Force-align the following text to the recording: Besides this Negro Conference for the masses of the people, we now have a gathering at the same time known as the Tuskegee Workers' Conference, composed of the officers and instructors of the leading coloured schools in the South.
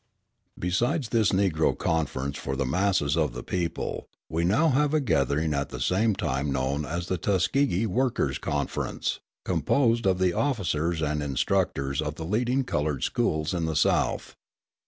Besides 0.57 1.09
this 1.09 1.31
Negro 1.31 1.77
Conference 1.77 2.35
for 2.35 2.55
the 2.55 2.65
masses 2.65 3.15
of 3.15 3.33
the 3.33 3.43
people, 3.43 4.07
we 4.29 4.43
now 4.43 4.69
have 4.69 4.95
a 4.95 4.99
gathering 4.99 5.53
at 5.53 5.69
the 5.69 5.79
same 5.79 6.15
time 6.15 6.51
known 6.51 6.85
as 6.85 7.05
the 7.05 7.19
Tuskegee 7.19 7.85
Workers' 7.85 8.39
Conference, 8.39 9.19
composed 9.45 10.07
of 10.07 10.17
the 10.17 10.33
officers 10.33 11.03
and 11.03 11.21
instructors 11.21 12.01
of 12.01 12.15
the 12.15 12.25
leading 12.25 12.63
coloured 12.63 13.03
schools 13.03 13.53
in 13.53 13.65
the 13.65 13.75
South. 13.75 14.35